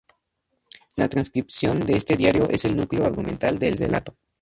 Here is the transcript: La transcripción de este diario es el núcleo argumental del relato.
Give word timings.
La 0.95 1.09
transcripción 1.09 1.81
de 1.81 1.93
este 1.93 2.15
diario 2.15 2.49
es 2.49 2.65
el 2.65 2.75
núcleo 2.75 3.05
argumental 3.05 3.59
del 3.59 3.77
relato. 3.77 4.15